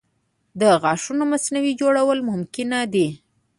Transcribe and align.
د 0.59 0.61
غاښونو 0.81 1.23
مصنوعي 1.31 1.73
جوړول 1.81 2.19
ممکنه 2.31 2.79
دي. 2.93 3.07